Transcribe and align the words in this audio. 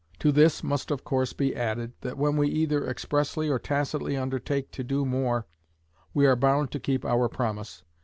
To 0.17 0.31
this 0.31 0.63
must 0.63 0.89
of 0.89 1.03
course 1.03 1.31
be 1.31 1.55
added, 1.55 1.93
that 2.01 2.17
when 2.17 2.35
we 2.35 2.47
either 2.49 2.87
expressly 2.89 3.49
or 3.51 3.59
tacitly 3.59 4.17
undertake 4.17 4.71
to 4.71 4.83
do 4.83 5.05
more, 5.05 5.45
we 6.11 6.25
are 6.25 6.35
bound 6.35 6.71
to 6.71 6.79
keep 6.79 7.05
our 7.05 7.29
promise. 7.29 7.83